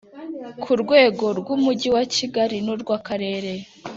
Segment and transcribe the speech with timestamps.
[0.63, 3.51] ku rwego rw umujyi wa kigali n urw akarere